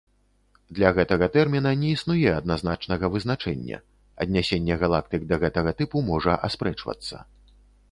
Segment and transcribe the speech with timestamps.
[0.77, 3.77] Для гэтага тэрміна не існуе адназначнага вызначэння,
[4.27, 7.25] аднясенне галактык да гэтага тыпу можа аспрэчвацца.